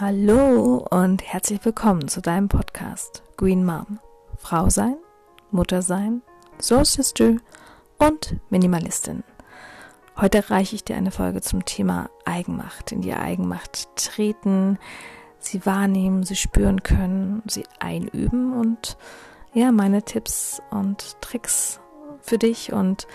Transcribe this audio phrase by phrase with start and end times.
[0.00, 4.00] Hallo und herzlich willkommen zu deinem Podcast Green Mom.
[4.36, 4.96] Frau sein,
[5.52, 6.20] Mutter sein,
[6.60, 7.36] Soul Sister
[7.98, 9.22] und Minimalistin.
[10.16, 14.80] Heute reiche ich dir eine Folge zum Thema Eigenmacht, in die Eigenmacht treten,
[15.38, 18.96] sie wahrnehmen, sie spüren können, sie einüben und
[19.52, 21.78] ja, meine Tipps und Tricks
[22.20, 23.06] für dich und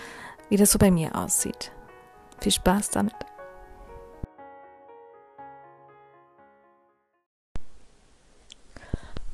[0.48, 1.72] wie das so bei mir aussieht.
[2.40, 3.14] Viel Spaß damit.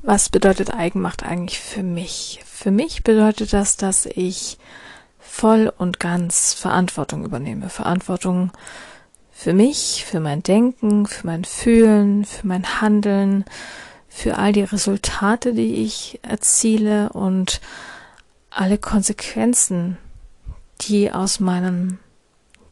[0.03, 2.39] Was bedeutet Eigenmacht eigentlich für mich?
[2.45, 4.57] Für mich bedeutet das, dass ich
[5.19, 7.69] voll und ganz Verantwortung übernehme.
[7.69, 8.51] Verantwortung
[9.31, 13.45] für mich, für mein Denken, für mein Fühlen, für mein Handeln,
[14.07, 17.59] für all die Resultate, die ich erziele und
[18.49, 19.97] alle Konsequenzen,
[20.81, 21.99] die aus meinen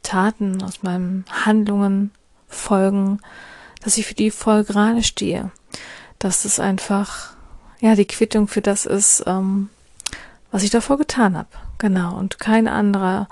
[0.03, 2.11] Taten, aus meinen Handlungen
[2.47, 3.19] folgen,
[3.83, 5.51] dass ich für die voll gerade stehe
[6.19, 7.35] dass das einfach
[7.79, 9.69] ja die Quittung für das ist, ähm,
[10.51, 11.49] was ich davor getan habe.
[11.77, 12.17] Genau.
[12.17, 13.27] Und kein anderer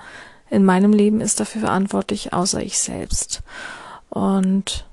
[0.49, 3.41] in meinem Leben ist dafür verantwortlich, außer ich selbst.
[4.09, 4.85] Und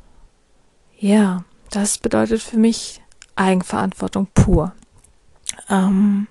[0.98, 3.02] ja, das bedeutet für mich
[3.36, 4.72] Eigenverantwortung pur.
[5.68, 6.26] Ähm,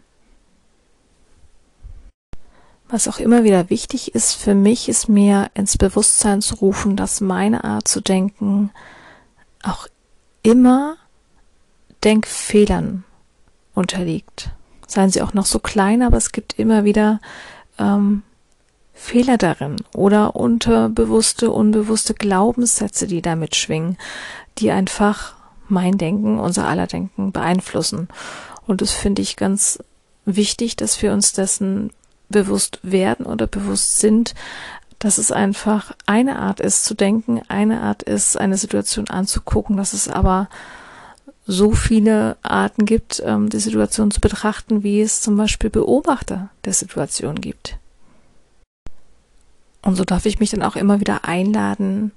[2.88, 7.22] was auch immer wieder wichtig ist für mich, ist mir ins Bewusstsein zu rufen, dass
[7.22, 8.72] meine Art zu denken
[9.62, 9.88] auch
[10.41, 10.97] immer
[12.03, 13.03] Denkfehlern
[13.73, 14.52] unterliegt.
[14.88, 17.19] Seien sie auch noch so klein, aber es gibt immer wieder
[17.78, 18.23] ähm,
[18.94, 23.97] Fehler darin oder unterbewusste, unbewusste Glaubenssätze, die damit schwingen,
[24.58, 25.36] die einfach
[25.67, 28.09] mein Denken, unser aller Denken beeinflussen.
[28.67, 29.80] Und das finde ich ganz
[30.25, 31.91] wichtig, dass wir uns dessen
[32.30, 34.36] bewusst werden oder bewusst sind,
[35.00, 39.94] dass es einfach eine Art ist zu denken, eine Art ist, eine Situation anzugucken, dass
[39.94, 40.50] es aber
[41.52, 46.74] so viele Arten gibt, ähm, die Situation zu betrachten, wie es zum Beispiel Beobachter der
[46.74, 47.78] Situation gibt.
[49.81, 52.12] Und so darf ich mich dann auch immer wieder einladen,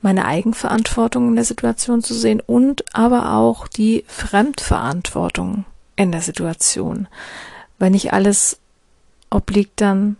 [0.00, 5.66] meine Eigenverantwortung in der Situation zu sehen und aber auch die Fremdverantwortung
[5.96, 7.06] in der Situation.
[7.78, 8.60] Weil nicht alles
[9.28, 10.16] obliegt dann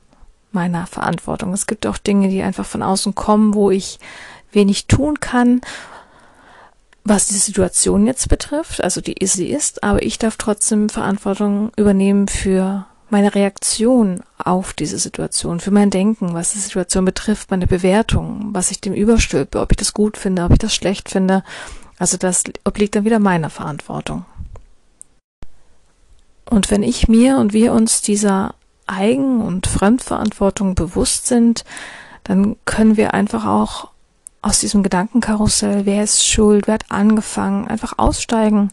[0.53, 1.55] meiner Verantwortung.
[1.55, 3.99] Es gibt auch Dinge, die einfach von außen kommen, wo ich
[4.53, 5.63] wenig tun kann
[7.05, 12.29] was die Situation jetzt betrifft, also die sie ist, aber ich darf trotzdem Verantwortung übernehmen
[12.29, 18.51] für meine Reaktion auf diese Situation, für mein Denken, was die Situation betrifft, meine Bewertung,
[18.53, 21.43] was ich dem überstülpe, ob ich das gut finde, ob ich das schlecht finde.
[21.99, 24.25] Also das obliegt dann wieder meiner Verantwortung.
[26.49, 28.55] Und wenn ich mir und wir uns dieser
[28.87, 31.65] Eigen- und Fremdverantwortung bewusst sind,
[32.25, 33.90] dann können wir einfach auch
[34.43, 38.71] aus diesem Gedankenkarussell, wer ist schuld, wer hat angefangen, einfach aussteigen.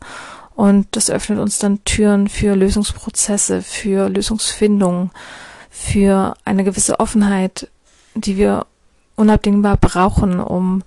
[0.55, 5.11] Und das öffnet uns dann Türen für Lösungsprozesse, für Lösungsfindung,
[5.69, 7.69] für eine gewisse Offenheit,
[8.15, 8.65] die wir
[9.15, 10.83] unabdingbar brauchen, um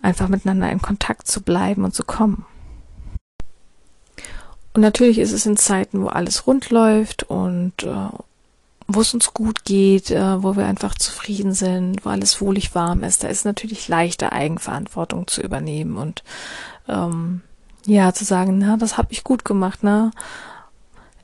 [0.00, 2.46] einfach miteinander in Kontakt zu bleiben und zu kommen.
[4.72, 8.08] Und natürlich ist es in Zeiten, wo alles rund läuft und äh,
[8.94, 13.02] wo es uns gut geht, äh, wo wir einfach zufrieden sind, wo alles wohlig warm
[13.04, 16.22] ist, da ist natürlich leichter Eigenverantwortung zu übernehmen und
[16.88, 17.42] ähm,
[17.86, 20.10] ja zu sagen, na, das habe ich gut gemacht, ne?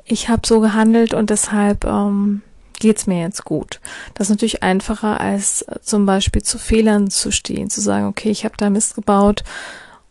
[0.04, 2.42] Ich habe so gehandelt und deshalb ähm,
[2.78, 3.80] geht's mir jetzt gut.
[4.14, 8.44] Das ist natürlich einfacher als zum Beispiel zu Fehlern zu stehen, zu sagen, okay, ich
[8.44, 9.42] habe da Mist gebaut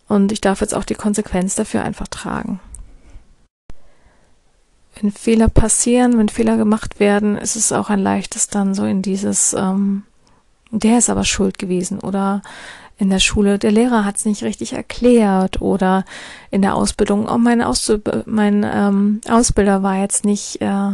[0.09, 2.59] und ich darf jetzt auch die Konsequenz dafür einfach tragen
[4.99, 9.01] wenn Fehler passieren, wenn Fehler gemacht werden, ist es auch ein leichtes dann so in
[9.01, 10.03] dieses, ähm,
[10.71, 12.41] der ist aber schuld gewesen oder
[12.97, 16.05] in der Schule, der Lehrer hat es nicht richtig erklärt oder
[16.49, 20.91] in der Ausbildung, oh, mein, Auszub mein ähm, Ausbilder war jetzt nicht äh,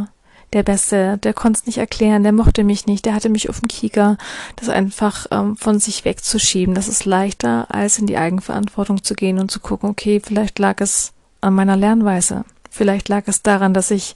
[0.54, 3.60] der Beste, der konnte es nicht erklären, der mochte mich nicht, der hatte mich auf
[3.60, 4.18] dem Kieker.
[4.58, 9.40] Das einfach ähm, von sich wegzuschieben, das ist leichter, als in die Eigenverantwortung zu gehen
[9.40, 12.44] und zu gucken, okay, vielleicht lag es an meiner Lernweise.
[12.72, 14.16] Vielleicht lag es daran, dass ich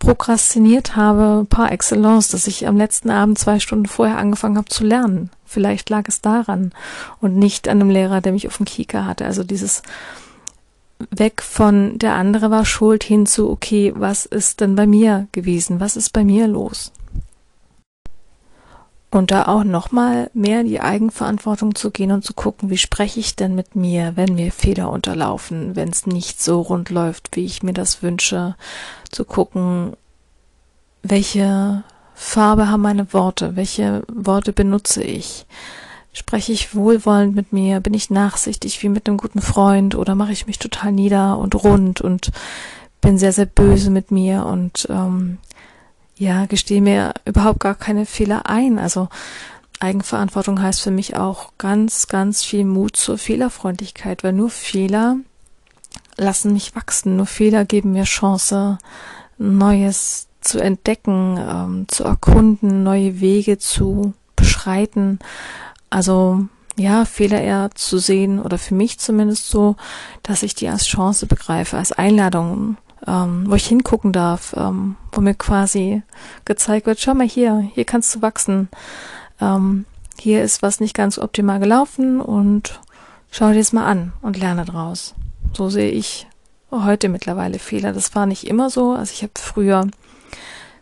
[0.00, 4.82] prokrastiniert habe par excellence, dass ich am letzten Abend zwei Stunden vorher angefangen habe zu
[4.82, 5.30] lernen.
[5.44, 6.72] Vielleicht lag es daran
[7.20, 9.26] und nicht an einem Lehrer, der mich auf dem Kieker hatte.
[9.26, 9.82] Also dieses
[11.10, 15.80] weg von der andere war schuld hin zu, okay, was ist denn bei mir gewesen?
[15.80, 16.92] Was ist bei mir los?
[19.10, 23.34] Und da auch nochmal mehr die Eigenverantwortung zu gehen und zu gucken, wie spreche ich
[23.34, 27.64] denn mit mir, wenn mir Fehler unterlaufen, wenn es nicht so rund läuft, wie ich
[27.64, 28.54] mir das wünsche,
[29.10, 29.94] zu gucken,
[31.02, 31.82] welche
[32.14, 35.46] Farbe haben meine Worte, welche Worte benutze ich,
[36.12, 37.78] Spreche ich wohlwollend mit mir?
[37.78, 39.94] Bin ich nachsichtig wie mit einem guten Freund?
[39.94, 42.32] Oder mache ich mich total nieder und rund und
[43.00, 45.38] bin sehr, sehr böse mit mir und ähm,
[46.20, 48.78] ja, gestehe mir überhaupt gar keine Fehler ein.
[48.78, 49.08] Also
[49.80, 55.16] Eigenverantwortung heißt für mich auch ganz, ganz viel Mut zur Fehlerfreundlichkeit, weil nur Fehler
[56.18, 58.76] lassen mich wachsen, nur Fehler geben mir Chance,
[59.38, 65.20] Neues zu entdecken, ähm, zu erkunden, neue Wege zu beschreiten.
[65.88, 66.44] Also
[66.76, 69.74] ja, Fehler eher zu sehen oder für mich zumindest so,
[70.22, 72.76] dass ich die als Chance begreife, als Einladung,
[73.06, 76.02] ähm, wo ich hingucken darf, ähm, wo mir quasi
[76.44, 78.68] gezeigt wird, schau mal hier, hier kannst du wachsen.
[79.40, 79.84] Ähm,
[80.18, 82.80] hier ist was nicht ganz optimal gelaufen und
[83.30, 85.14] schau dir es mal an und lerne draus.
[85.52, 86.26] So sehe ich
[86.70, 87.92] heute mittlerweile Fehler.
[87.92, 88.92] Das war nicht immer so.
[88.92, 89.86] Also ich habe früher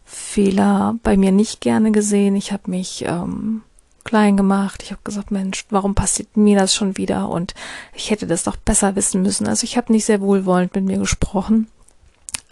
[0.05, 2.37] Fehler bei mir nicht gerne gesehen.
[2.37, 3.63] Ich habe mich ähm,
[4.05, 4.83] klein gemacht.
[4.83, 7.29] Ich habe gesagt, Mensch, warum passiert mir das schon wieder?
[7.29, 7.55] Und
[7.95, 9.47] ich hätte das doch besser wissen müssen.
[9.47, 11.69] Also ich habe nicht sehr wohlwollend mit mir gesprochen.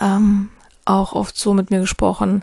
[0.01, 0.51] Ähm,
[0.87, 2.43] auch oft so mit mir gesprochen,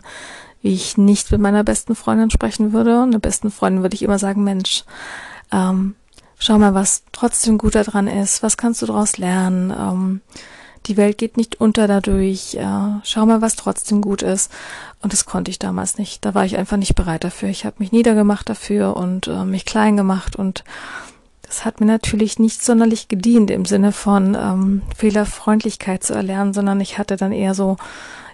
[0.62, 3.06] wie ich nicht mit meiner besten Freundin sprechen würde.
[3.10, 4.84] Der besten Freundin würde ich immer sagen, Mensch,
[5.52, 5.94] ähm,
[6.38, 8.42] schau mal, was trotzdem gut daran ist.
[8.42, 9.70] Was kannst du daraus lernen?
[9.70, 10.20] Ähm,
[10.86, 12.54] die Welt geht nicht unter dadurch.
[12.54, 14.52] Äh, schau mal, was trotzdem gut ist.
[15.02, 16.24] Und das konnte ich damals nicht.
[16.24, 17.48] Da war ich einfach nicht bereit dafür.
[17.48, 20.64] Ich habe mich niedergemacht dafür und äh, mich klein gemacht und
[21.54, 26.80] das hat mir natürlich nicht sonderlich gedient im Sinne von ähm, Fehlerfreundlichkeit zu erlernen, sondern
[26.80, 27.76] ich hatte dann eher so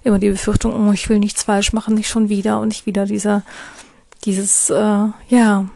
[0.02, 3.04] immer die Befürchtung, oh, ich will nichts falsch machen, nicht schon wieder und nicht wieder
[3.04, 3.42] dieser,
[4.24, 5.66] dieses, äh, ja,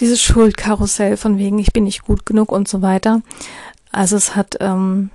[0.00, 3.22] dieses Schuldkarussell von wegen, ich bin nicht gut genug und so weiter.
[3.90, 5.08] Also es hat ähm,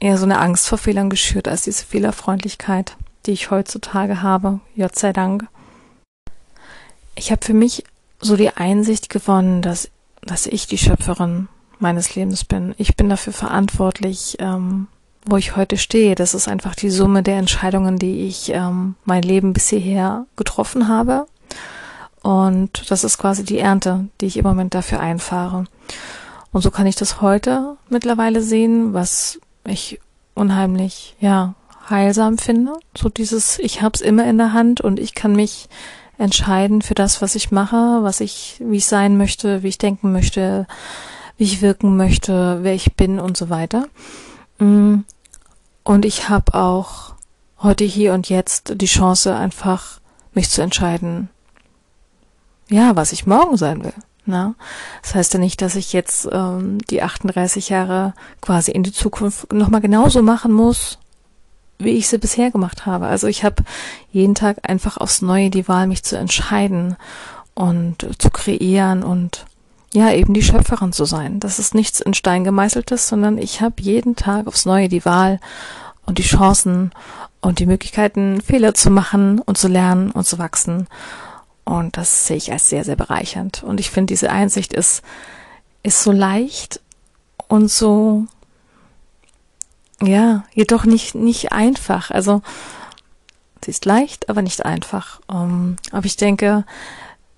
[0.00, 2.94] eher so eine Angst vor Fehlern geschürt als diese Fehlerfreundlichkeit,
[3.24, 5.46] die ich heutzutage habe, Gott sei Dank.
[7.14, 7.84] Ich habe für mich
[8.20, 9.88] so die Einsicht gewonnen, dass,
[10.22, 12.74] dass ich die Schöpferin meines Lebens bin.
[12.78, 14.86] Ich bin dafür verantwortlich, ähm,
[15.24, 16.14] wo ich heute stehe.
[16.14, 20.88] Das ist einfach die Summe der Entscheidungen, die ich ähm, mein Leben bis hierher getroffen
[20.88, 21.26] habe.
[22.22, 25.64] Und das ist quasi die Ernte, die ich im Moment dafür einfahre.
[26.52, 30.00] Und so kann ich das heute mittlerweile sehen, was ich
[30.34, 31.54] unheimlich, ja,
[31.88, 32.74] heilsam finde.
[32.96, 35.68] So dieses, ich hab's immer in der Hand und ich kann mich
[36.20, 40.12] entscheiden für das, was ich mache, was ich, wie ich sein möchte, wie ich denken
[40.12, 40.66] möchte,
[41.38, 43.86] wie ich wirken möchte, wer ich bin und so weiter.
[44.58, 44.98] Mm.
[45.82, 47.14] Und ich habe auch
[47.62, 50.00] heute hier und jetzt die Chance, einfach
[50.34, 51.30] mich zu entscheiden,
[52.68, 53.94] ja, was ich morgen sein will.
[54.26, 54.54] Na?
[55.02, 59.52] Das heißt ja nicht, dass ich jetzt ähm, die 38 Jahre quasi in die Zukunft
[59.52, 60.98] nochmal genauso machen muss,
[61.80, 63.06] wie ich sie bisher gemacht habe.
[63.06, 63.62] Also ich habe
[64.12, 66.96] jeden Tag einfach aufs Neue die Wahl, mich zu entscheiden
[67.54, 69.46] und zu kreieren und
[69.92, 71.40] ja, eben die Schöpferin zu sein.
[71.40, 75.40] Das ist nichts in Stein gemeißeltes, sondern ich habe jeden Tag aufs Neue die Wahl
[76.06, 76.92] und die Chancen
[77.40, 80.86] und die Möglichkeiten, Fehler zu machen und zu lernen und zu wachsen.
[81.64, 83.62] Und das sehe ich als sehr, sehr bereichernd.
[83.62, 85.02] Und ich finde, diese Einsicht ist,
[85.82, 86.80] ist so leicht
[87.48, 88.26] und so,
[90.02, 92.10] ja, jedoch nicht, nicht einfach.
[92.10, 92.42] Also,
[93.64, 95.20] sie ist leicht, aber nicht einfach.
[95.26, 96.64] Um, ähm, aber ich denke,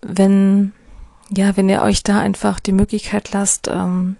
[0.01, 0.73] wenn,
[1.31, 4.17] ja, wenn ihr euch da einfach die Möglichkeit lasst, ähm,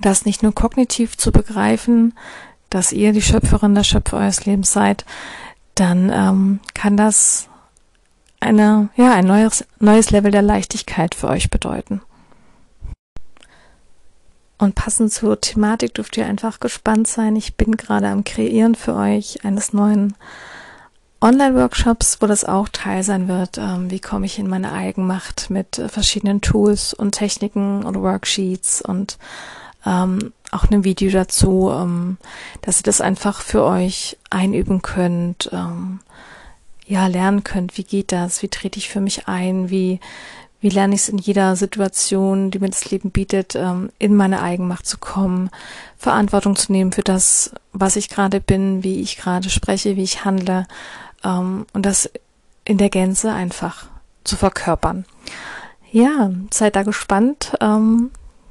[0.00, 2.14] das nicht nur kognitiv zu begreifen,
[2.70, 5.04] dass ihr die Schöpferin, der Schöpfer eures Lebens seid,
[5.74, 7.48] dann ähm, kann das
[8.40, 12.02] eine, ja, ein neues, neues Level der Leichtigkeit für euch bedeuten.
[14.58, 17.36] Und passend zur Thematik dürft ihr einfach gespannt sein.
[17.36, 20.14] Ich bin gerade am Kreieren für euch eines neuen
[21.20, 23.58] Online-Workshops, wo das auch Teil sein wird.
[23.58, 28.80] Ähm, wie komme ich in meine Eigenmacht mit äh, verschiedenen Tools und Techniken und Worksheets
[28.80, 29.18] und
[29.84, 32.16] ähm, auch einem Video dazu, ähm,
[32.62, 36.00] dass ihr das einfach für euch einüben könnt, ähm,
[36.86, 40.00] ja, lernen könnt, wie geht das, wie trete ich für mich ein, wie,
[40.66, 44.42] wie lerne ich es in jeder Situation, die mir das Leben bietet, ähm, in meine
[44.42, 45.48] Eigenmacht zu kommen,
[45.96, 50.24] Verantwortung zu nehmen für das, was ich gerade bin, wie ich gerade spreche, wie ich
[50.24, 50.66] handle
[51.22, 52.10] ähm, und das
[52.64, 53.86] in der Gänze einfach
[54.24, 55.04] zu verkörpern.
[55.92, 57.52] Ja, seid da gespannt.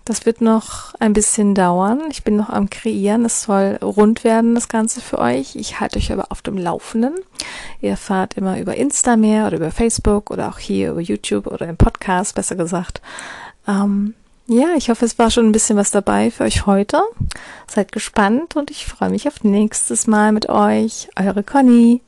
[0.06, 2.00] Das wird noch ein bisschen dauern.
[2.12, 3.26] Ich bin noch am Kreieren.
[3.26, 5.56] Es soll rund werden, das Ganze für euch.
[5.56, 7.16] Ich halte euch aber auf dem Laufenden.
[7.82, 11.68] Ihr erfahrt immer über Insta mehr oder über Facebook oder auch hier über YouTube oder
[11.68, 13.02] im Podcast, besser gesagt.
[13.68, 14.14] Ähm,
[14.46, 17.02] ja, ich hoffe, es war schon ein bisschen was dabei für euch heute.
[17.66, 21.10] Seid gespannt und ich freue mich auf nächstes Mal mit euch.
[21.16, 22.05] Eure Conny.